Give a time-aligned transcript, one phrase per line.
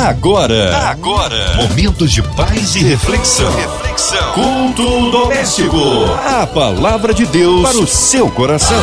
[0.00, 3.54] Agora, agora, momentos de paz e reflexão.
[3.54, 4.32] Reflexão.
[4.32, 5.76] Culto doméstico.
[6.26, 8.80] A palavra de Deus para o seu coração.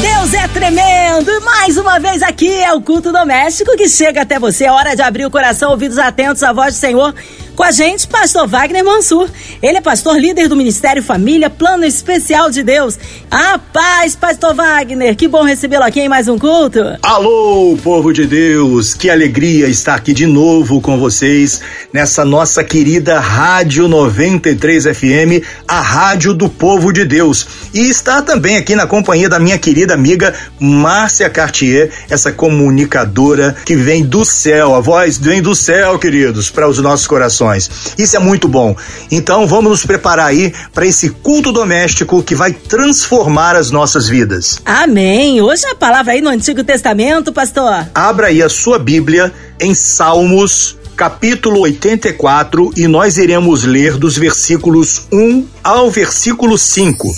[0.00, 1.30] Deus é tremendo!
[1.30, 4.64] E mais uma vez aqui é o culto doméstico que chega até você.
[4.64, 7.14] É hora de abrir o coração, ouvidos atentos à voz do Senhor
[7.58, 9.28] com a gente, pastor Wagner Mansur.
[9.60, 12.96] Ele é pastor líder do Ministério Família, Plano Especial de Deus.
[13.28, 15.16] A paz, pastor Wagner.
[15.16, 16.78] Que bom recebê-lo aqui em mais um culto.
[17.02, 18.94] Alô, povo de Deus.
[18.94, 21.60] Que alegria estar aqui de novo com vocês
[21.92, 27.44] nessa nossa querida Rádio 93 FM, a rádio do povo de Deus.
[27.74, 33.74] E está também aqui na companhia da minha querida amiga Márcia Cartier, essa comunicadora que
[33.74, 34.76] vem do céu.
[34.76, 37.47] A voz vem do céu, queridos, para os nossos corações.
[37.56, 38.76] Isso é muito bom.
[39.10, 44.60] Então vamos nos preparar aí para esse culto doméstico que vai transformar as nossas vidas.
[44.64, 45.40] Amém.
[45.40, 47.86] Hoje a palavra aí no Antigo Testamento, pastor.
[47.94, 55.06] Abra aí a sua Bíblia em Salmos capítulo 84 e nós iremos ler dos versículos
[55.12, 57.14] 1 ao versículo 5.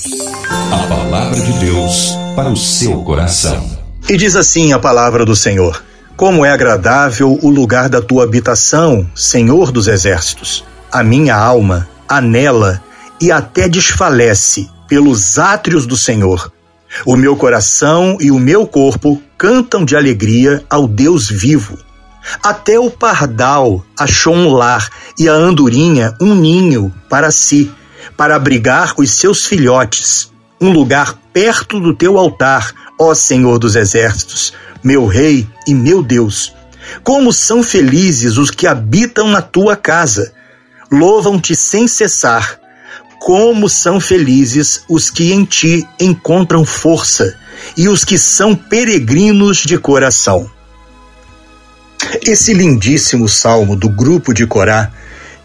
[0.70, 3.80] A palavra de Deus para o seu coração.
[4.06, 5.82] E diz assim a palavra do Senhor:
[6.20, 10.62] Como é agradável o lugar da tua habitação, Senhor dos exércitos.
[10.92, 12.84] A minha alma anela
[13.18, 16.52] e até desfalece pelos átrios do Senhor.
[17.06, 21.78] O meu coração e o meu corpo cantam de alegria ao Deus vivo.
[22.42, 27.72] Até o pardal achou um lar e a andorinha um ninho para si,
[28.14, 34.52] para abrigar os seus filhotes, um lugar perto do teu altar, ó Senhor dos exércitos,
[34.84, 36.54] meu Rei e meu Deus.
[37.02, 40.32] Como são felizes os que habitam na tua casa,
[40.92, 42.60] louvam-te sem cessar.
[43.18, 47.34] Como são felizes os que em ti encontram força
[47.76, 50.50] e os que são peregrinos de coração.
[52.26, 54.90] Esse lindíssimo salmo do grupo de Corá,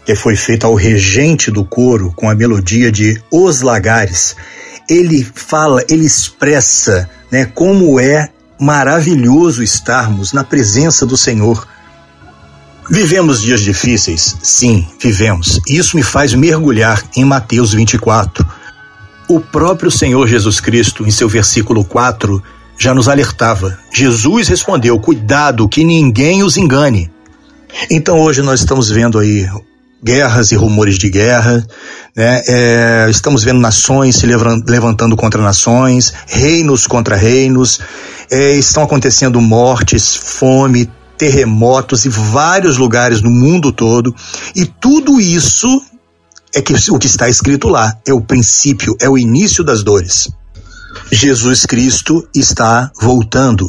[0.04, 4.36] que foi feito ao regente do coro com a melodia de Os Lagares,
[4.88, 11.66] ele fala, ele expressa, né, como é maravilhoso estarmos na presença do Senhor.
[12.88, 14.36] Vivemos dias difíceis?
[14.42, 15.60] Sim, vivemos.
[15.68, 18.46] Isso me faz mergulhar em Mateus 24.
[19.28, 22.42] O próprio Senhor Jesus Cristo, em seu versículo 4,
[22.78, 23.76] já nos alertava.
[23.92, 27.10] Jesus respondeu: Cuidado, que ninguém os engane.
[27.90, 29.48] Então hoje nós estamos vendo aí
[30.06, 31.66] guerras e rumores de guerra,
[32.14, 32.42] né?
[32.46, 37.80] É, estamos vendo nações se levantando contra nações, reinos contra reinos,
[38.30, 44.14] é, estão acontecendo mortes, fome, terremotos em vários lugares no mundo todo,
[44.54, 45.82] e tudo isso
[46.54, 50.28] é que o que está escrito lá é o princípio, é o início das dores.
[51.10, 53.68] Jesus Cristo está voltando.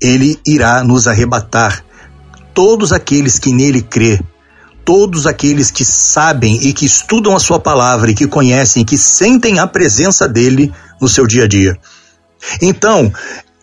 [0.00, 1.84] Ele irá nos arrebatar.
[2.54, 4.18] Todos aqueles que nele crê,
[4.84, 9.58] todos aqueles que sabem e que estudam a sua palavra e que conhecem, que sentem
[9.58, 11.78] a presença dele no seu dia a dia.
[12.60, 13.12] Então,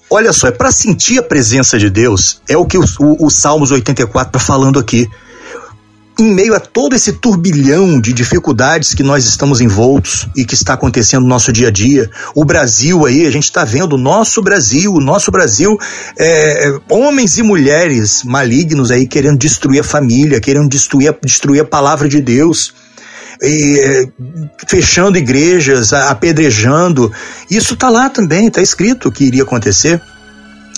[0.10, 3.30] olha só, é para sentir a presença de Deus, é o que o, o, o
[3.30, 5.08] Salmos 84 está falando aqui
[6.20, 10.74] em meio a todo esse turbilhão de dificuldades que nós estamos envoltos e que está
[10.74, 14.42] acontecendo no nosso dia a dia, o Brasil aí, a gente está vendo o nosso
[14.42, 15.78] Brasil, o nosso Brasil,
[16.18, 22.08] é, homens e mulheres malignos aí querendo destruir a família, querendo destruir, destruir a palavra
[22.08, 22.74] de Deus.
[23.42, 24.06] E, é,
[24.68, 27.10] fechando igrejas, apedrejando.
[27.50, 30.02] Isso está lá também, está escrito que iria acontecer.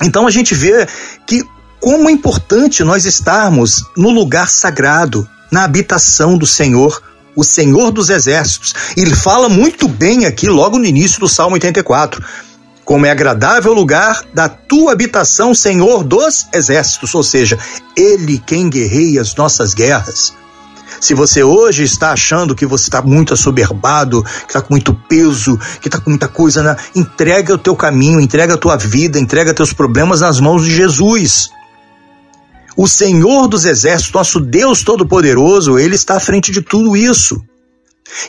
[0.04, 0.88] Então a gente vê
[1.26, 1.44] que
[1.82, 7.02] como é importante nós estarmos no lugar sagrado, na habitação do Senhor,
[7.36, 8.76] o Senhor dos Exércitos.
[8.96, 12.24] Ele fala muito bem aqui, logo no início do Salmo 84.
[12.86, 17.58] Como é agradável o lugar da tua habitação, Senhor dos Exércitos, ou seja,
[17.98, 20.34] Ele quem guerreia as nossas guerras.
[21.00, 25.58] Se você hoje está achando que você está muito assoberbado, que está com muito peso,
[25.80, 26.78] que está com muita coisa, na...
[26.96, 31.50] entrega o teu caminho, entrega a tua vida, entrega teus problemas nas mãos de Jesus.
[32.76, 37.42] O Senhor dos Exércitos, nosso Deus Todo-Poderoso, ele está à frente de tudo isso.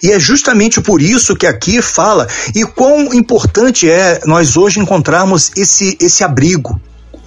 [0.02, 5.50] E é justamente por isso que aqui fala e quão importante é nós hoje encontrarmos
[5.56, 6.80] esse, esse abrigo.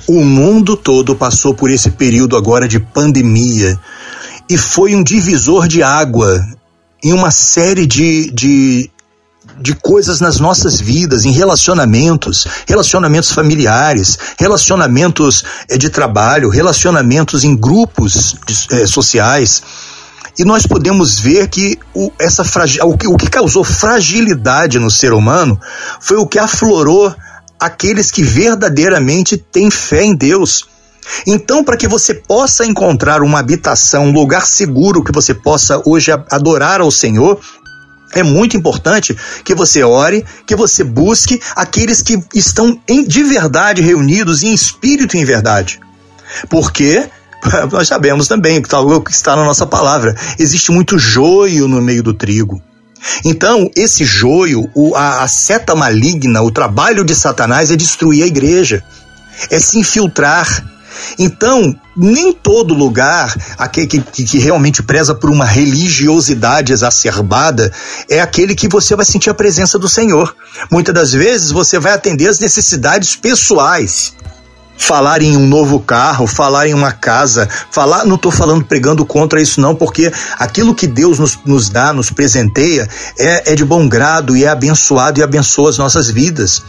[0.07, 3.79] O mundo todo passou por esse período agora de pandemia
[4.49, 6.45] e foi um divisor de água
[7.03, 8.89] em uma série de, de,
[9.59, 17.55] de coisas nas nossas vidas, em relacionamentos, relacionamentos familiares, relacionamentos é, de trabalho, relacionamentos em
[17.55, 19.63] grupos de, é, sociais.
[20.37, 22.43] E nós podemos ver que o, essa
[22.83, 25.59] o, que, o que causou fragilidade no ser humano
[26.01, 27.15] foi o que aflorou
[27.59, 30.67] aqueles que verdadeiramente têm fé em Deus.
[31.25, 36.11] Então, para que você possa encontrar uma habitação, um lugar seguro que você possa hoje
[36.29, 37.39] adorar ao Senhor,
[38.15, 43.81] é muito importante que você ore, que você busque aqueles que estão em, de verdade
[43.81, 45.79] reunidos em espírito e em verdade.
[46.49, 47.07] Porque
[47.71, 48.67] nós sabemos também que
[49.11, 52.61] está na nossa palavra, existe muito joio no meio do trigo.
[53.23, 58.83] Então, esse joio, a, a seta maligna, o trabalho de Satanás é destruir a igreja,
[59.51, 60.65] é se infiltrar,
[61.17, 67.71] então, nem todo lugar aquele que, que, realmente preza por uma religiosidade exacerbada
[68.09, 70.35] é aquele que você vai sentir a presença do Senhor.
[70.69, 74.13] Muitas das vezes você vai atender as necessidades pessoais.
[74.77, 79.41] Falar em um novo carro, falar em uma casa, falar, não estou falando pregando contra
[79.41, 82.85] isso, não, porque aquilo que Deus nos, nos dá, nos presenteia,
[83.17, 86.61] é, é de bom grado e é abençoado e abençoa as nossas vidas.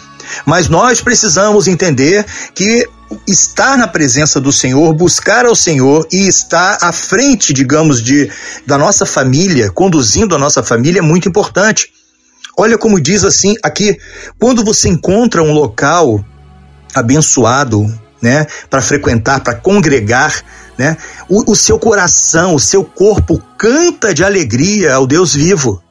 [0.45, 2.25] Mas nós precisamos entender
[2.55, 2.89] que
[3.27, 8.31] estar na presença do Senhor, buscar ao Senhor e estar à frente, digamos, de
[8.67, 11.93] da nossa família, conduzindo a nossa família é muito importante.
[12.57, 13.99] Olha como diz assim aqui,
[14.39, 16.25] quando você encontra um local
[16.95, 17.87] abençoado,
[18.21, 20.43] né, para frequentar, para congregar,
[20.79, 20.97] né,
[21.29, 25.83] o, o seu coração, o seu corpo canta de alegria ao Deus vivo.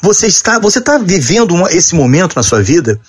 [0.00, 3.00] Você está, você está vivendo uma, esse momento na sua vida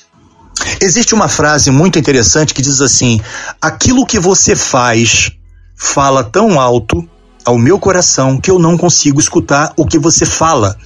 [0.79, 3.19] Existe uma frase muito interessante que diz assim:
[3.61, 5.31] aquilo que você faz
[5.75, 7.07] fala tão alto
[7.45, 10.77] ao meu coração que eu não consigo escutar o que você fala.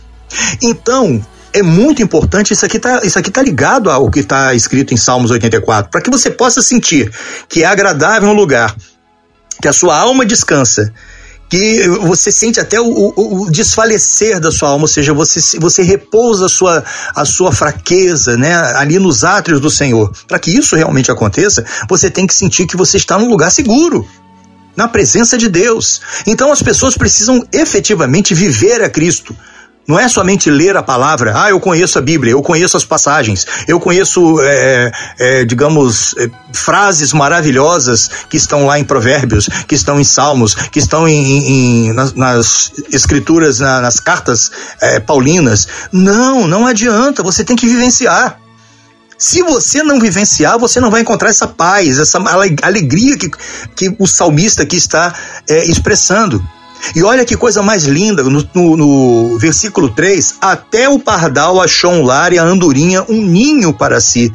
[0.61, 1.23] Então,
[1.53, 5.31] é muito importante, isso aqui tá, aqui tá ligado ao que está escrito em Salmos
[5.31, 7.11] 84, para que você possa sentir
[7.47, 8.75] que é agradável um lugar,
[9.61, 10.93] que a sua alma descansa
[11.49, 15.81] que você sente até o, o, o, desfalecer da sua alma, ou seja, você, você
[15.81, 16.83] repousa a sua,
[17.15, 20.11] a sua fraqueza, né, ali nos átrios do Senhor.
[20.27, 24.05] Para que isso realmente aconteça, você tem que sentir que você está num lugar seguro,
[24.75, 26.01] na presença de Deus.
[26.25, 29.35] Então as pessoas precisam efetivamente viver a Cristo.
[29.87, 33.45] Não é somente ler a palavra, ah, eu conheço a Bíblia, eu conheço as passagens,
[33.69, 39.97] eu conheço, é, é, digamos, é, frases maravilhosas que estão lá em Provérbios, que estão
[39.97, 44.51] em Salmos, que estão em, em nas, nas, escrituras, na, nas cartas
[45.05, 45.67] paulinas.
[45.89, 48.37] Não, não adianta, você tem que vivenciar.
[49.17, 52.19] Se você não vivenciar, você não vai encontrar essa paz, essa
[52.61, 53.31] alegria que,
[53.73, 55.13] que o salmista aqui está
[55.47, 56.43] expressando.
[56.95, 61.91] E olha que coisa mais linda, no, no, no, versículo 3, até o pardal achou
[61.91, 64.31] um lar e a andorinha um ninho para si.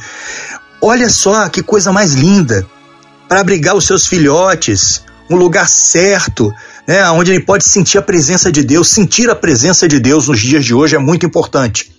[0.80, 2.66] Olha só que coisa mais linda,
[3.28, 6.52] para abrigar os seus filhotes, um lugar certo,
[6.86, 8.88] né, onde ele pode sentir a presença de Deus.
[8.88, 11.92] Sentir a presença de Deus nos dias de hoje é muito importante.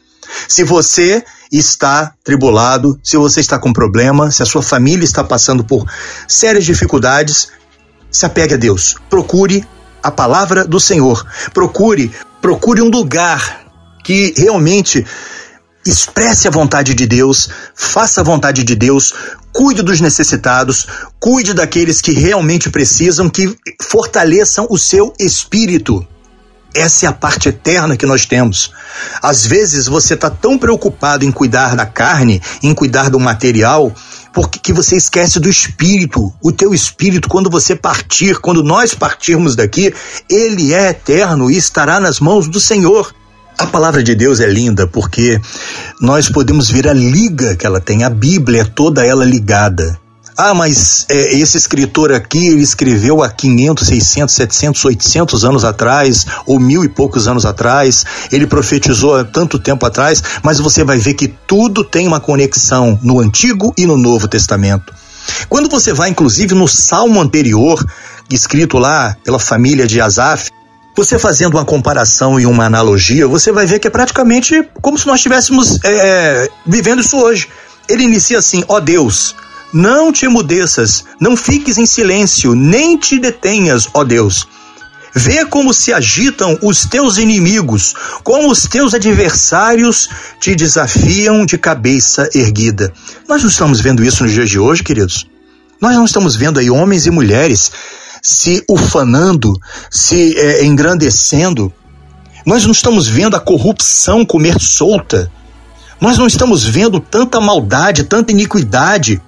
[0.47, 5.63] Se você está tribulado, se você está com problema, se a sua família está passando
[5.63, 5.85] por
[6.27, 7.49] sérias dificuldades,
[8.11, 8.95] se apegue a Deus.
[9.09, 9.65] Procure
[10.03, 11.25] a palavra do Senhor.
[11.53, 12.11] Procure,
[12.41, 13.63] procure um lugar
[14.03, 15.05] que realmente
[15.85, 19.13] expresse a vontade de Deus, faça a vontade de Deus,
[19.51, 20.87] cuide dos necessitados,
[21.19, 26.05] cuide daqueles que realmente precisam, que fortaleçam o seu espírito.
[26.73, 28.71] Essa é a parte eterna que nós temos.
[29.21, 33.93] Às vezes você está tão preocupado em cuidar da carne, em cuidar do material,
[34.33, 36.33] porque que você esquece do espírito.
[36.41, 39.93] O teu espírito, quando você partir, quando nós partirmos daqui,
[40.27, 43.13] ele é eterno e estará nas mãos do Senhor.
[43.57, 45.39] A palavra de Deus é linda porque
[46.01, 48.03] nós podemos ver a liga que ela tem.
[48.03, 50.02] A Bíblia é toda ela ligada.
[50.37, 56.25] Ah, mas é, esse escritor aqui, ele escreveu há 500, 600, 700, 800 anos atrás,
[56.45, 60.97] ou mil e poucos anos atrás, ele profetizou há tanto tempo atrás, mas você vai
[60.97, 64.93] ver que tudo tem uma conexão no Antigo e no Novo Testamento.
[65.47, 67.83] Quando você vai, inclusive, no salmo anterior,
[68.29, 70.49] escrito lá pela família de Asaf,
[70.95, 75.07] você fazendo uma comparação e uma analogia, você vai ver que é praticamente como se
[75.07, 77.47] nós estivéssemos é, vivendo isso hoje.
[77.89, 79.35] Ele inicia assim: ó oh Deus,
[79.73, 84.47] não te emudeças, não fiques em silêncio, nem te detenhas, ó Deus.
[85.15, 92.29] Vê como se agitam os teus inimigos, como os teus adversários te desafiam de cabeça
[92.33, 92.91] erguida.
[93.27, 95.27] Nós não estamos vendo isso nos dias de hoje, queridos.
[95.79, 97.71] Nós não estamos vendo aí homens e mulheres
[98.23, 99.53] se ufanando,
[99.91, 101.71] se é, engrandecendo.
[102.45, 105.31] Nós não estamos vendo a corrupção comer solta.
[106.01, 109.21] Nós não estamos vendo tanta maldade, tanta iniquidade.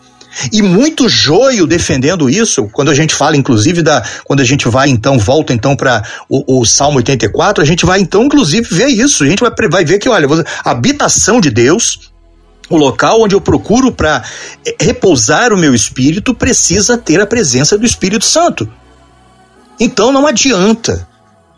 [0.51, 4.03] E muito joio defendendo isso, quando a gente fala, inclusive, da.
[4.23, 7.99] Quando a gente vai, então, volta então para o, o, Salmo 84, a gente vai,
[7.99, 9.23] então, inclusive, ver isso.
[9.23, 10.27] A gente vai, vai ver que, olha,
[10.63, 12.11] a habitação de Deus
[12.69, 14.23] o local onde eu procuro para
[14.65, 18.67] eh, repousar o meu espírito precisa ter a presença do Espírito Santo.
[19.79, 21.07] Então não adianta,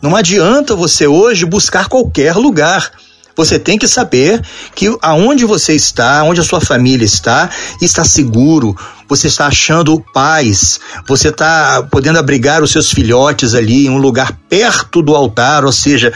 [0.02, 2.92] não adianta você hoje buscar qualquer lugar.
[3.38, 4.42] Você tem que saber
[4.74, 7.48] que aonde você está, onde a sua família está,
[7.80, 8.76] está seguro.
[9.08, 10.80] Você está achando paz.
[11.08, 15.72] Você está podendo abrigar os seus filhotes ali em um lugar perto do altar, ou
[15.72, 16.12] seja,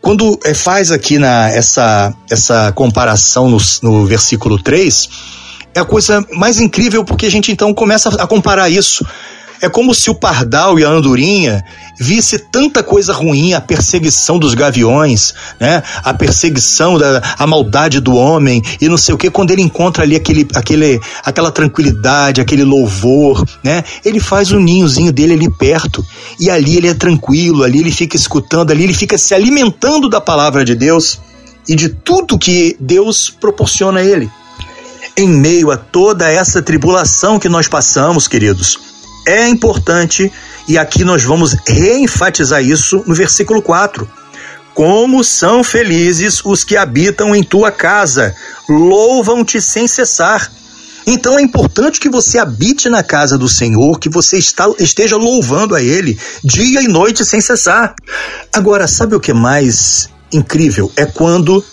[0.00, 5.08] quando é, faz aqui na, essa, essa comparação no, no versículo 3,
[5.74, 9.04] é a coisa mais incrível porque a gente então começa a comparar isso
[9.60, 11.64] é como se o pardal e a andorinha
[11.98, 15.82] visse tanta coisa ruim, a perseguição dos gaviões, né?
[16.04, 20.02] A perseguição da a maldade do homem e não sei o que quando ele encontra
[20.02, 23.82] ali aquele, aquele, aquela tranquilidade, aquele louvor, né?
[24.04, 26.04] Ele faz o um ninhozinho dele ali perto
[26.38, 30.20] e ali ele é tranquilo, ali ele fica escutando, ali ele fica se alimentando da
[30.20, 31.18] palavra de Deus
[31.68, 34.30] e de tudo que Deus proporciona a ele.
[35.16, 38.78] Em meio a toda essa tribulação que nós passamos, queridos,
[39.26, 40.32] é importante
[40.68, 44.08] e aqui nós vamos reenfatizar isso no versículo 4.
[44.74, 48.34] Como são felizes os que habitam em tua casa,
[48.68, 50.50] louvam-te sem cessar.
[51.06, 55.74] Então é importante que você habite na casa do Senhor, que você está, esteja louvando
[55.74, 57.94] a Ele dia e noite sem cessar.
[58.52, 60.90] Agora, sabe o que é mais incrível?
[60.96, 61.64] É quando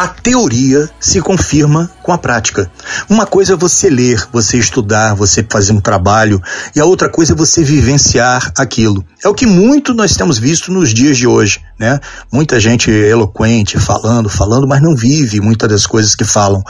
[0.00, 2.70] a teoria se confirma com a prática.
[3.06, 6.40] Uma coisa é você ler, você estudar, você fazer um trabalho,
[6.74, 9.04] e a outra coisa é você vivenciar aquilo.
[9.22, 12.00] É o que muito nós temos visto nos dias de hoje, né?
[12.32, 16.62] Muita gente eloquente, falando, falando, mas não vive muitas das coisas que falam.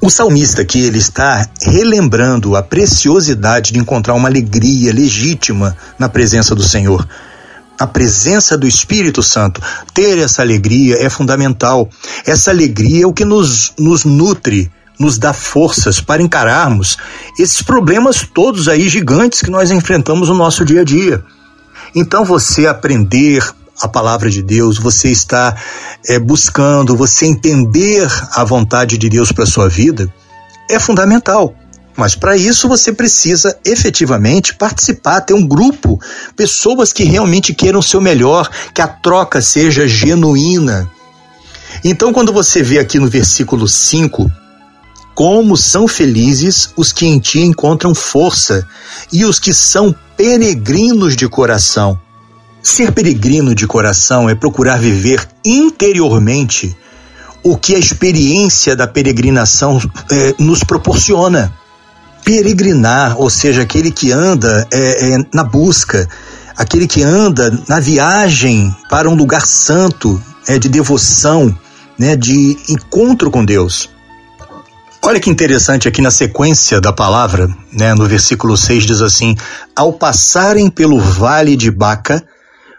[0.00, 6.56] O salmista aqui, ele está relembrando a preciosidade de encontrar uma alegria legítima na presença
[6.56, 7.06] do Senhor
[7.84, 9.60] a presença do Espírito Santo.
[9.92, 11.88] Ter essa alegria é fundamental.
[12.26, 16.96] Essa alegria é o que nos, nos nutre, nos dá forças para encararmos
[17.38, 21.22] esses problemas todos aí gigantes que nós enfrentamos no nosso dia a dia.
[21.94, 23.42] Então, você aprender
[23.80, 25.56] a palavra de Deus, você está
[26.08, 30.12] é, buscando, você entender a vontade de Deus para sua vida,
[30.70, 31.54] é fundamental.
[31.96, 36.00] Mas para isso você precisa efetivamente participar, ter um grupo,
[36.36, 40.90] pessoas que realmente queiram o seu melhor, que a troca seja genuína.
[41.84, 44.30] Então, quando você vê aqui no versículo 5,
[45.14, 48.66] como são felizes os que em ti encontram força
[49.12, 51.98] e os que são peregrinos de coração.
[52.60, 56.76] Ser peregrino de coração é procurar viver interiormente
[57.42, 59.78] o que a experiência da peregrinação
[60.10, 61.52] eh, nos proporciona
[62.24, 66.08] peregrinar, ou seja, aquele que anda é, é, na busca,
[66.56, 71.56] aquele que anda na viagem para um lugar santo, é, de devoção,
[71.98, 73.90] né, de encontro com Deus.
[75.02, 79.36] Olha que interessante aqui na sequência da palavra, né, no versículo 6 diz assim:
[79.76, 82.24] Ao passarem pelo vale de Baca,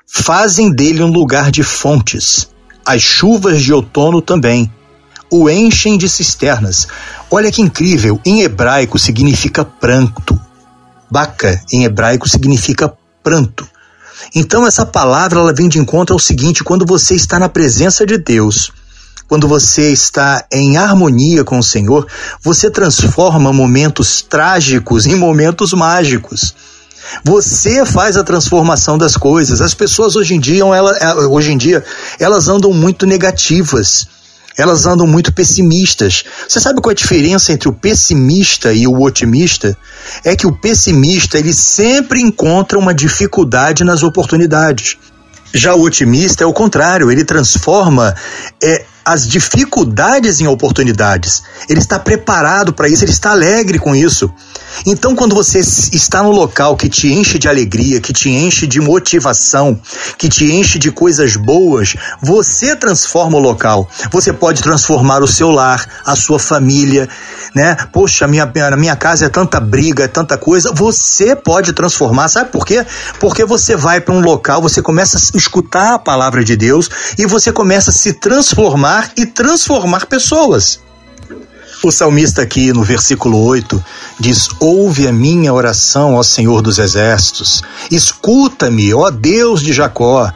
[0.07, 2.49] fazem dele um lugar de fontes.
[2.83, 4.71] As chuvas de outono também
[5.32, 6.88] o enchem de cisternas.
[7.29, 10.39] Olha que incrível, em hebraico significa pranto.
[11.10, 13.67] Baca, em hebraico, significa pranto.
[14.34, 18.17] Então essa palavra ela vem de encontro ao seguinte, quando você está na presença de
[18.17, 18.72] Deus,
[19.27, 22.08] quando você está em harmonia com o Senhor,
[22.41, 26.53] você transforma momentos trágicos em momentos mágicos.
[27.24, 29.62] Você faz a transformação das coisas.
[29.62, 31.84] As pessoas hoje em dia, ela, hoje em dia,
[32.20, 34.08] elas andam muito negativas
[34.57, 36.24] elas andam muito pessimistas.
[36.47, 39.77] Você sabe qual é a diferença entre o pessimista e o otimista?
[40.24, 44.97] É que o pessimista ele sempre encontra uma dificuldade nas oportunidades.
[45.53, 48.13] Já o otimista é o contrário, ele transforma
[48.62, 51.43] é, as dificuldades em oportunidades.
[51.69, 54.33] Ele está preparado para isso, ele está alegre com isso.
[54.86, 58.79] Então, quando você está no local que te enche de alegria, que te enche de
[58.79, 59.79] motivação,
[60.17, 63.89] que te enche de coisas boas, você transforma o local.
[64.12, 67.07] Você pode transformar o seu lar, a sua família,
[67.53, 67.75] né?
[67.91, 70.72] Poxa, minha, minha casa é tanta briga, é tanta coisa.
[70.74, 72.86] Você pode transformar, sabe por quê?
[73.19, 77.25] Porque você vai para um local, você começa a escutar a palavra de Deus e
[77.25, 80.85] você começa a se transformar e transformar pessoas.
[81.84, 83.84] O salmista aqui no versículo 8
[84.20, 90.32] diz: Ouve a minha oração, ó Senhor dos exércitos, escuta-me, ó Deus de Jacó.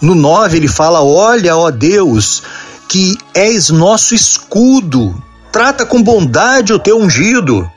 [0.00, 2.42] No 9 ele fala: Olha, ó Deus,
[2.88, 5.14] que és nosso escudo,
[5.50, 7.70] trata com bondade o teu ungido.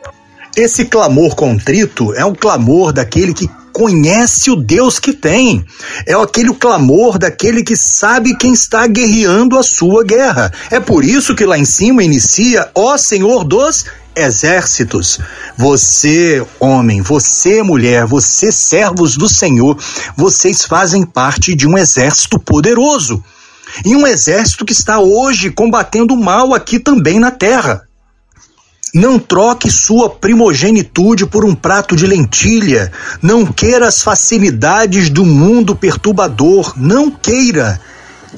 [0.57, 5.63] Esse clamor contrito é um clamor daquele que conhece o Deus que tem.
[6.03, 10.51] É aquele clamor daquele que sabe quem está guerreando a sua guerra.
[10.71, 13.85] É por isso que lá em cima inicia, ó Senhor dos
[14.15, 15.19] exércitos.
[15.55, 19.77] Você, homem, você, mulher, você, servos do Senhor,
[20.15, 23.23] vocês fazem parte de um exército poderoso.
[23.85, 27.87] E um exército que está hoje combatendo o mal aqui também na terra.
[28.93, 32.91] Não troque sua primogenitude por um prato de lentilha.
[33.21, 36.73] Não queira as facilidades do mundo perturbador.
[36.77, 37.79] Não queira.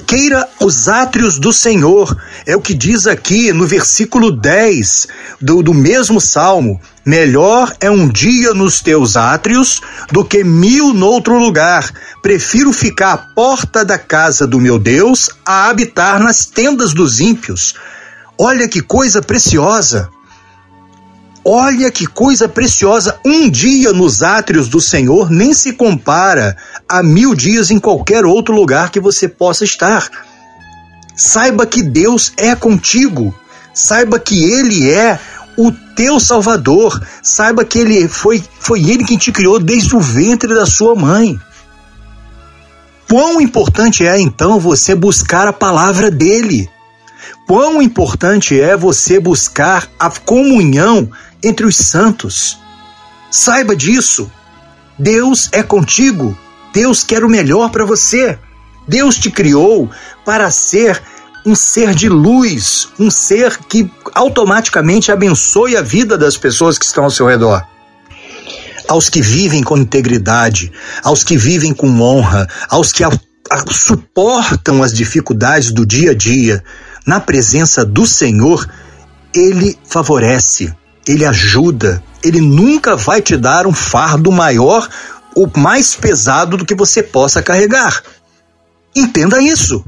[0.06, 2.16] Queira os átrios do Senhor.
[2.44, 5.06] É o que diz aqui no versículo 10
[5.40, 6.80] do, do mesmo salmo.
[7.06, 9.80] Melhor é um dia nos teus átrios
[10.12, 11.90] do que mil noutro lugar.
[12.22, 17.74] Prefiro ficar à porta da casa do meu Deus a habitar nas tendas dos ímpios.
[18.36, 20.10] Olha que coisa preciosa.
[21.44, 23.18] Olha que coisa preciosa!
[23.24, 26.56] Um dia nos átrios do Senhor nem se compara
[26.88, 30.08] a mil dias em qualquer outro lugar que você possa estar.
[31.16, 33.34] Saiba que Deus é contigo.
[33.72, 35.18] Saiba que Ele é
[35.56, 37.00] o teu Salvador.
[37.22, 41.40] Saiba que Ele foi, foi Ele quem te criou desde o ventre da sua mãe.
[43.08, 46.68] Quão importante é então você buscar a palavra dele?
[47.50, 51.10] Quão importante é você buscar a comunhão
[51.42, 52.56] entre os santos.
[53.28, 54.30] Saiba disso.
[54.96, 56.38] Deus é contigo.
[56.72, 58.38] Deus quer o melhor para você.
[58.86, 59.90] Deus te criou
[60.24, 61.02] para ser
[61.44, 67.02] um ser de luz, um ser que automaticamente abençoe a vida das pessoas que estão
[67.02, 67.66] ao seu redor.
[68.86, 70.70] Aos que vivem com integridade,
[71.02, 76.14] aos que vivem com honra, aos que a, a, suportam as dificuldades do dia a
[76.14, 76.62] dia,
[77.06, 78.68] na presença do Senhor,
[79.34, 80.74] Ele favorece
[81.06, 84.88] ele ajuda, ele nunca vai te dar um fardo maior
[85.34, 88.02] ou mais pesado do que você possa carregar.
[88.94, 89.84] Entenda isso.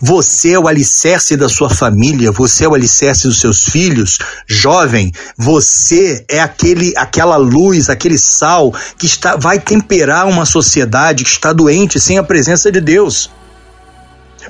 [0.00, 4.18] Você é o alicerce da sua família, você é o alicerce dos seus filhos.
[4.46, 11.30] Jovem, você é aquele aquela luz, aquele sal que está vai temperar uma sociedade que
[11.30, 13.30] está doente sem a presença de Deus.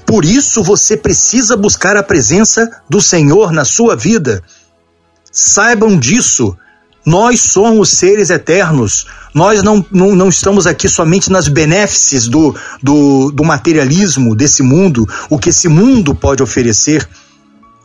[0.07, 4.43] Por isso você precisa buscar a presença do Senhor na sua vida.
[5.31, 6.57] Saibam disso.
[7.07, 9.07] Nós somos seres eternos.
[9.35, 15.07] Nós não, não, não estamos aqui somente nas benéfices do, do, do materialismo desse mundo,
[15.29, 17.07] o que esse mundo pode oferecer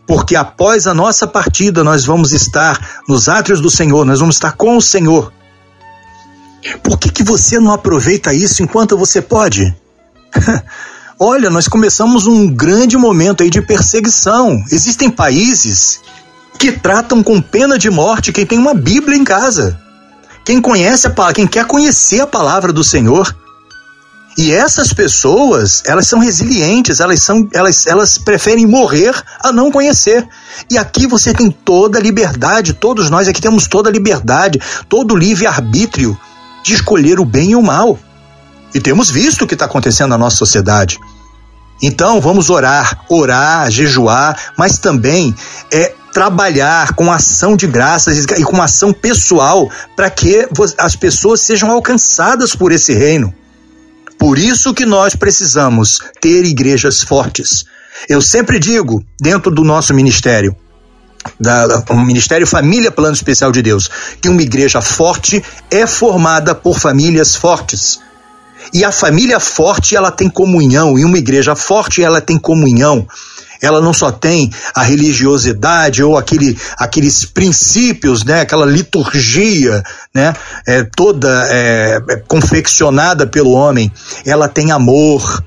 [0.09, 4.53] porque após a nossa partida nós vamos estar nos átrios do Senhor, nós vamos estar
[4.53, 5.31] com o Senhor.
[6.81, 9.71] Por que, que você não aproveita isso enquanto você pode?
[11.21, 14.63] Olha, nós começamos um grande momento aí de perseguição.
[14.71, 15.99] Existem países
[16.57, 19.77] que tratam com pena de morte quem tem uma Bíblia em casa.
[20.45, 23.35] Quem conhece a palavra, quem quer conhecer a palavra do Senhor.
[24.37, 30.25] E essas pessoas, elas são resilientes, elas são, elas, elas preferem morrer a não conhecer.
[30.71, 35.15] E aqui você tem toda a liberdade, todos nós aqui temos toda a liberdade, todo
[35.15, 36.17] o livre arbítrio
[36.63, 37.99] de escolher o bem e o mal.
[38.73, 40.97] E temos visto o que está acontecendo na nossa sociedade.
[41.81, 45.33] Então vamos orar, orar, jejuar, mas também
[45.71, 51.71] é trabalhar com ação de graças e com ação pessoal para que as pessoas sejam
[51.71, 53.33] alcançadas por esse reino.
[54.17, 57.63] Por isso que nós precisamos ter igrejas fortes.
[58.07, 60.55] Eu sempre digo, dentro do nosso ministério,
[61.39, 63.89] da, da, Ministério Família Plano Especial de Deus,
[64.21, 67.99] que uma igreja forte é formada por famílias fortes.
[68.73, 73.07] E a família forte, ela tem comunhão, e uma igreja forte, ela tem comunhão.
[73.61, 80.33] Ela não só tem a religiosidade ou aquele, aqueles princípios, né, aquela liturgia, né,
[80.65, 83.91] é, toda é, é, confeccionada pelo homem,
[84.25, 85.43] ela tem amor,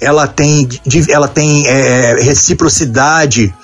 [0.00, 0.68] ela tem,
[1.08, 3.54] ela tem é, reciprocidade,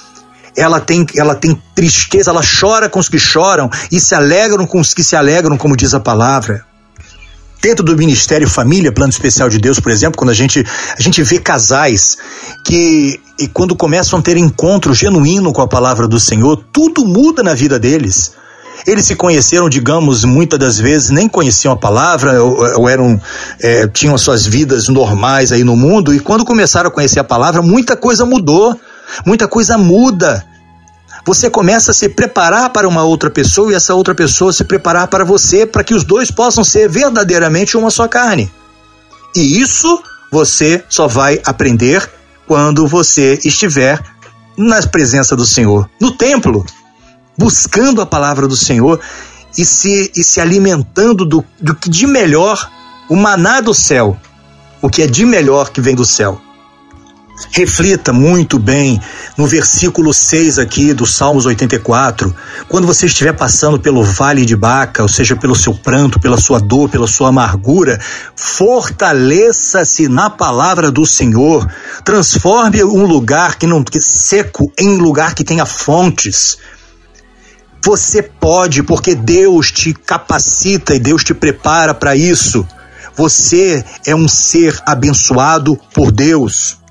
[0.56, 4.78] ela tem, ela tem tristeza, ela chora com os que choram e se alegram com
[4.78, 6.71] os que se alegram, como diz a palavra.
[7.62, 10.66] Dentro do Ministério Família, Plano Especial de Deus, por exemplo, quando a gente,
[10.98, 12.18] a gente vê casais
[12.64, 17.40] que, e quando começam a ter encontro genuíno com a palavra do Senhor, tudo muda
[17.40, 18.32] na vida deles.
[18.84, 23.20] Eles se conheceram, digamos, muitas das vezes nem conheciam a palavra, ou, ou eram,
[23.60, 27.62] é, tinham suas vidas normais aí no mundo, e quando começaram a conhecer a palavra,
[27.62, 28.76] muita coisa mudou,
[29.24, 30.44] muita coisa muda.
[31.24, 35.06] Você começa a se preparar para uma outra pessoa e essa outra pessoa se preparar
[35.06, 38.50] para você, para que os dois possam ser verdadeiramente uma só carne.
[39.34, 42.10] E isso você só vai aprender
[42.46, 44.02] quando você estiver
[44.56, 46.66] na presença do Senhor, no templo,
[47.38, 49.00] buscando a palavra do Senhor
[49.56, 52.70] e se, e se alimentando do, do que de melhor,
[53.08, 54.18] o maná do céu,
[54.80, 56.40] o que é de melhor que vem do céu.
[57.50, 59.00] Reflita muito bem
[59.36, 62.34] no versículo 6 aqui do Salmos 84.
[62.68, 66.58] Quando você estiver passando pelo vale de Baca, ou seja, pelo seu pranto, pela sua
[66.58, 68.00] dor, pela sua amargura,
[68.36, 71.66] fortaleça-se na palavra do Senhor.
[72.04, 76.58] Transforme um lugar que não que seco em lugar que tenha fontes.
[77.84, 82.66] Você pode, porque Deus te capacita e Deus te prepara para isso.
[83.16, 86.81] Você é um ser abençoado por Deus.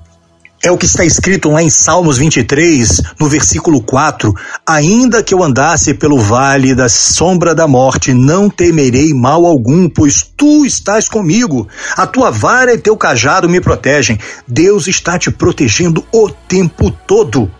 [0.64, 4.32] É o que está escrito lá em Salmos 23, no versículo 4:
[4.64, 10.22] Ainda que eu andasse pelo vale da sombra da morte, não temerei mal algum, pois
[10.22, 11.66] tu estás comigo.
[11.96, 14.20] A tua vara e teu cajado me protegem.
[14.46, 17.50] Deus está te protegendo o tempo todo.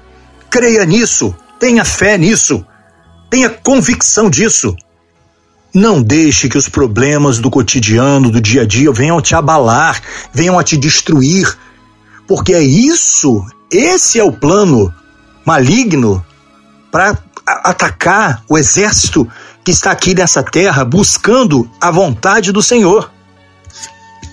[0.48, 2.64] Creia nisso, tenha fé nisso.
[3.28, 4.76] Tenha convicção disso.
[5.74, 10.00] Não deixe que os problemas do cotidiano, do dia a dia, venham te abalar,
[10.32, 11.56] venham a te destruir,
[12.32, 14.90] porque é isso, esse é o plano
[15.44, 16.24] maligno
[16.90, 19.28] para atacar o exército
[19.62, 23.12] que está aqui nessa terra buscando a vontade do Senhor.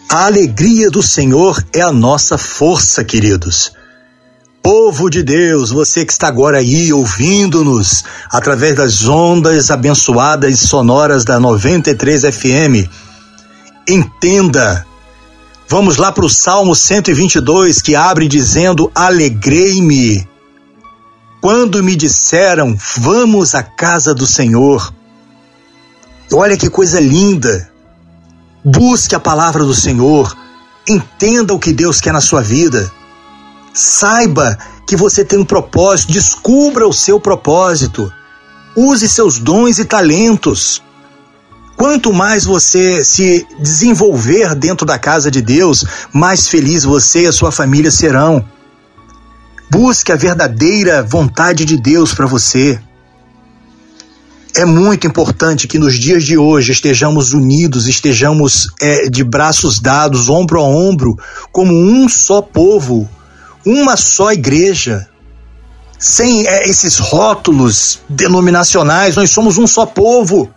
[0.10, 3.74] A alegria do Senhor é a nossa força, queridos.
[4.64, 11.26] Povo de Deus, você que está agora aí ouvindo-nos através das ondas abençoadas e sonoras
[11.26, 12.90] da 93 FM,
[13.86, 14.88] entenda.
[15.70, 20.28] Vamos lá para o Salmo 122 que abre dizendo: Alegrei-me
[21.42, 24.94] quando me disseram, vamos à casa do Senhor.
[26.34, 27.72] Olha que coisa linda.
[28.64, 30.36] Busque a palavra do Senhor.
[30.88, 32.92] Entenda o que Deus quer na sua vida.
[33.74, 38.12] Saiba que você tem um propósito, descubra o seu propósito.
[38.76, 40.84] Use seus dons e talentos.
[41.80, 47.32] Quanto mais você se desenvolver dentro da casa de Deus, mais feliz você e a
[47.32, 48.44] sua família serão.
[49.72, 52.78] Busque a verdadeira vontade de Deus para você.
[54.54, 60.28] É muito importante que nos dias de hoje estejamos unidos, estejamos é, de braços dados,
[60.28, 61.18] ombro a ombro,
[61.50, 63.10] como um só povo,
[63.66, 65.08] uma só igreja,
[65.98, 70.50] sem é, esses rótulos denominacionais, nós somos um só povo,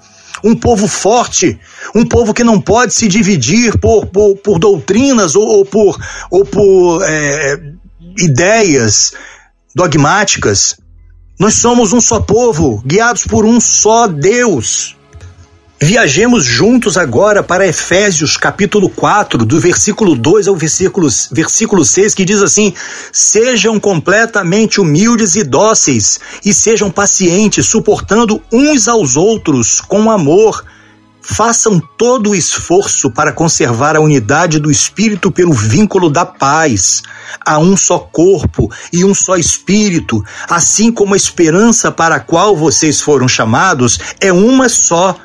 [0.44, 1.58] um povo forte,
[1.94, 5.98] um povo que não pode se dividir por, por, por doutrinas ou, ou, por,
[6.30, 7.60] ou por é,
[8.18, 9.12] ideias
[9.74, 10.76] dogmáticas.
[11.38, 14.96] Nós somos um só povo, guiados por um só Deus.
[15.84, 22.24] Viajemos juntos agora para Efésios capítulo 4, do versículo 2 ao versículo, versículo 6, que
[22.24, 22.72] diz assim:
[23.12, 30.64] Sejam completamente humildes e dóceis, e sejam pacientes, suportando uns aos outros com amor.
[31.20, 37.02] Façam todo o esforço para conservar a unidade do Espírito pelo vínculo da paz.
[37.44, 42.56] Há um só corpo e um só Espírito, assim como a esperança para a qual
[42.56, 45.16] vocês foram chamados é uma só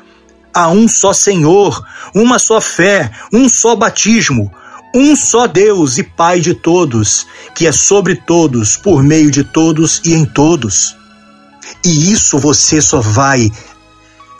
[0.58, 4.50] há um só Senhor, uma só fé, um só batismo,
[4.94, 10.00] um só Deus e Pai de todos, que é sobre todos, por meio de todos
[10.04, 10.96] e em todos.
[11.84, 13.50] E isso você só vai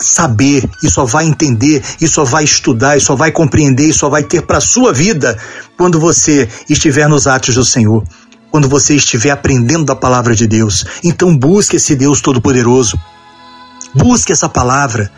[0.01, 4.09] saber, e só vai entender, e só vai estudar, e só vai compreender, e só
[4.09, 5.37] vai ter para sua vida
[5.77, 8.03] quando você estiver nos atos do Senhor,
[8.51, 10.85] quando você estiver aprendendo da palavra de Deus.
[11.03, 12.99] Então busque esse Deus todo-poderoso.
[13.93, 15.11] Busque essa palavra.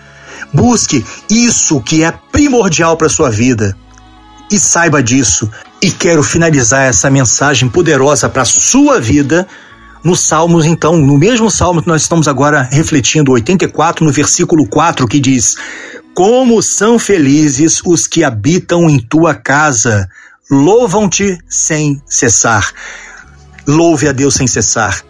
[0.53, 3.75] Busque isso que é primordial para sua vida
[4.51, 5.49] e saiba disso.
[5.81, 9.47] E quero finalizar essa mensagem poderosa para sua vida
[10.03, 15.07] no Salmos, então, no mesmo Salmo que nós estamos agora refletindo, 84, no versículo 4,
[15.07, 15.55] que diz:
[16.13, 20.09] Como são felizes os que habitam em tua casa,
[20.49, 22.71] louvam-te sem cessar.
[23.67, 25.01] Louve a Deus sem cessar.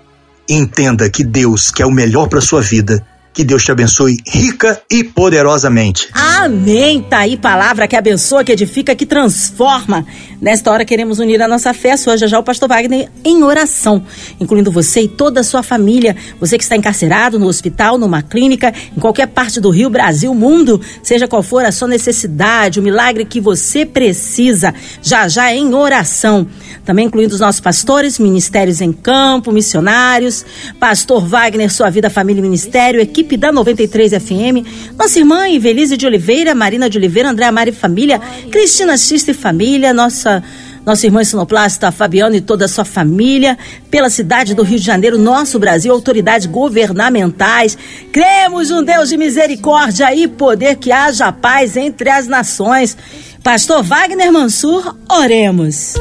[0.48, 5.04] Entenda que Deus quer o melhor para sua vida que Deus te abençoe rica e
[5.04, 6.10] poderosamente.
[6.14, 7.02] Amém.
[7.02, 10.06] Tá aí palavra que abençoa, que edifica, que transforma.
[10.42, 14.04] Nesta hora queremos unir a nossa fé, sua já já o pastor Wagner em oração,
[14.40, 18.74] incluindo você e toda a sua família, você que está encarcerado no hospital, numa clínica,
[18.96, 23.24] em qualquer parte do Rio, Brasil, mundo, seja qual for a sua necessidade, o milagre
[23.24, 26.48] que você precisa, já já em oração.
[26.84, 30.44] Também incluindo os nossos pastores, ministérios em campo, missionários,
[30.80, 34.66] pastor Wagner, sua vida, família e ministério, equipe equipe da 93 FM,
[34.98, 38.20] nossa irmã Ivelise de Oliveira, Marina de Oliveira, André Mari Família,
[38.52, 40.44] Cristina Xista e Família, nossa
[40.84, 43.56] nosso irmão sinoplasta Fabiano e toda a sua família,
[43.92, 47.78] pela cidade do Rio de Janeiro, nosso Brasil, autoridades governamentais.
[48.12, 52.98] Cremos um Deus de misericórdia e poder que haja paz entre as nações.
[53.44, 55.94] Pastor Wagner Mansur, oremos.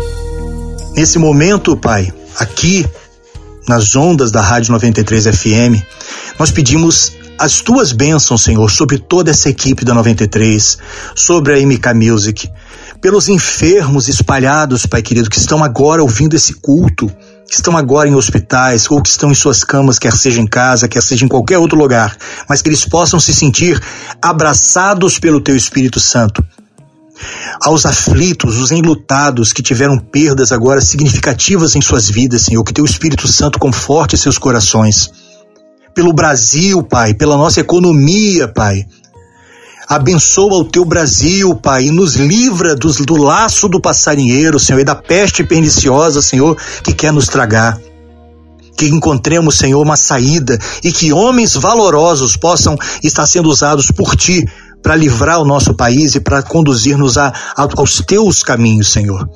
[0.96, 2.86] Nesse momento, Pai, aqui
[3.70, 5.80] nas ondas da Rádio 93 FM,
[6.36, 10.76] nós pedimos as tuas bênçãos, Senhor, sobre toda essa equipe da 93,
[11.14, 12.50] sobre a MK Music,
[13.00, 17.06] pelos enfermos espalhados, Pai querido, que estão agora ouvindo esse culto,
[17.48, 20.88] que estão agora em hospitais ou que estão em suas camas, quer seja em casa,
[20.88, 22.16] quer seja em qualquer outro lugar,
[22.48, 23.80] mas que eles possam se sentir
[24.20, 26.44] abraçados pelo Teu Espírito Santo.
[27.62, 32.84] Aos aflitos, os enlutados que tiveram perdas agora significativas em suas vidas, Senhor, que Teu
[32.84, 35.10] Espírito Santo conforte seus corações.
[35.94, 38.86] Pelo Brasil, Pai, pela nossa economia, Pai,
[39.90, 44.84] Abençoa o teu Brasil, Pai, e nos livra dos, do laço do passarinheiro, Senhor, e
[44.84, 47.76] da peste perniciosa, Senhor, que quer nos tragar.
[48.76, 54.46] Que encontremos, Senhor, uma saída e que homens valorosos possam estar sendo usados por Ti
[54.82, 57.16] para livrar o nosso país e para conduzir-nos
[57.56, 59.28] aos Teus caminhos, Senhor.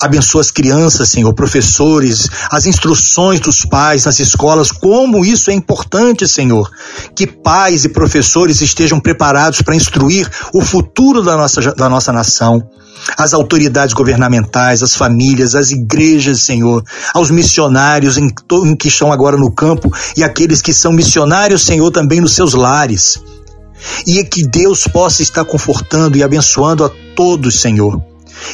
[0.00, 6.28] Abençoa as crianças, Senhor, professores, as instruções dos pais nas escolas, como isso é importante,
[6.28, 6.68] Senhor.
[7.14, 12.60] Que pais e professores estejam preparados para instruir o futuro da nossa, da nossa nação.
[13.16, 16.82] As autoridades governamentais, as famílias, as igrejas, Senhor,
[17.14, 18.28] aos missionários em,
[18.64, 22.52] em que estão agora no campo e aqueles que são missionários, Senhor, também nos seus
[22.52, 23.20] lares.
[24.06, 28.02] E que Deus possa estar confortando e abençoando a todos, Senhor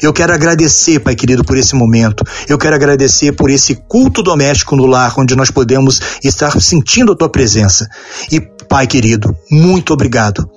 [0.02, 2.24] eu quero agradecer, Pai querido, por esse momento.
[2.48, 7.16] Eu quero agradecer por esse culto doméstico no lar, onde nós podemos estar sentindo a
[7.16, 7.88] tua presença.
[8.30, 10.48] E, Pai querido, muito obrigado.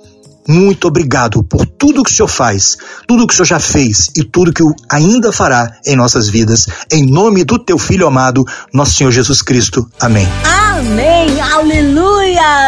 [0.46, 2.76] Muito obrigado por tudo que o Senhor faz,
[3.08, 6.66] tudo que o Senhor já fez e tudo que o ainda fará em nossas vidas.
[6.92, 9.88] Em nome do teu filho amado, nosso Senhor Jesus Cristo.
[9.98, 10.28] Amém.
[10.44, 11.40] Amém.
[11.40, 12.23] Aleluia.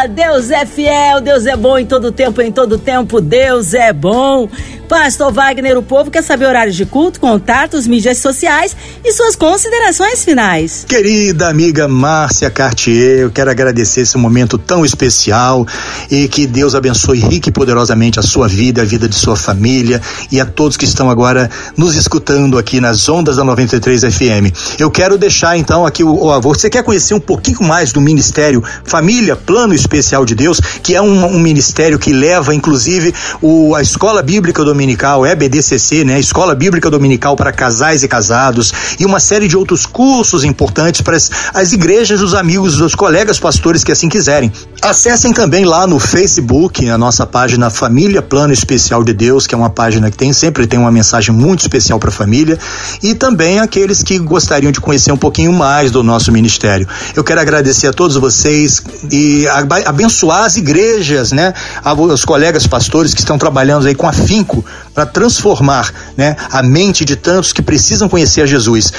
[0.09, 4.49] Deus é fiel, Deus é bom em todo tempo, em todo tempo Deus é bom.
[4.87, 8.73] Pastor Wagner, o povo quer saber horários de culto, contatos, mídias sociais
[9.03, 10.85] e suas considerações finais.
[10.87, 15.67] Querida amiga Márcia Cartier, eu quero agradecer esse momento tão especial
[16.09, 20.01] e que Deus abençoe rica e poderosamente a sua vida, a vida de sua família
[20.31, 24.79] e a todos que estão agora nos escutando aqui nas ondas da 93 FM.
[24.79, 26.53] Eu quero deixar então aqui o, o avô.
[26.53, 31.01] Você quer conhecer um pouquinho mais do Ministério Família Plano Especial de Deus, que é
[31.01, 36.19] um, um ministério que leva inclusive o, a Escola Bíblica do Dominical, EBDCC, né?
[36.19, 41.17] Escola Bíblica Dominical para casais e casados e uma série de outros cursos importantes para
[41.17, 44.51] as, as igrejas dos amigos, dos colegas pastores que assim quiserem.
[44.79, 49.57] Acessem também lá no Facebook a nossa página Família Plano Especial de Deus, que é
[49.57, 52.59] uma página que tem sempre tem uma mensagem muito especial para a família
[53.01, 56.87] e também aqueles que gostariam de conhecer um pouquinho mais do nosso ministério.
[57.15, 59.47] Eu quero agradecer a todos vocês e
[59.87, 61.51] abençoar as igrejas, né?
[61.97, 67.15] Os colegas pastores que estão trabalhando aí com afinco para transformar né, a mente de
[67.15, 68.91] tantos que precisam conhecer a Jesus.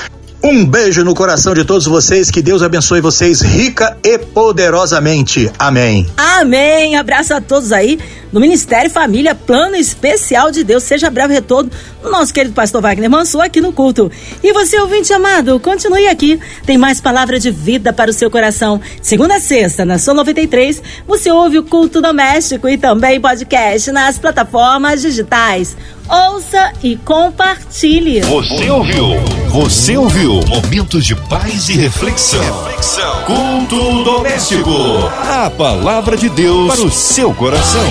[0.42, 5.50] Um beijo no coração de todos vocês, que Deus abençoe vocês rica e poderosamente.
[5.58, 6.06] Amém.
[6.16, 6.94] Amém.
[6.94, 7.98] Abraço a todos aí
[8.32, 10.84] no Ministério Família Plano Especial de Deus.
[10.84, 14.10] Seja breve retorno no nosso querido pastor Wagner Mansur aqui no culto.
[14.42, 16.38] E você, ouvinte amado, continue aqui.
[16.64, 18.80] Tem mais palavra de vida para o seu coração.
[19.02, 24.18] Segunda a sexta, na Sua 93, você ouve o culto doméstico e também podcast nas
[24.18, 25.76] plataformas digitais.
[26.08, 28.20] Ouça e compartilhe.
[28.22, 29.08] Você ouviu?
[29.50, 30.40] Você ouviu?
[30.48, 32.40] Momentos de paz e reflexão.
[32.40, 33.24] reflexão.
[33.24, 34.70] Culto doméstico.
[35.22, 37.82] A palavra de Deus para o seu coração.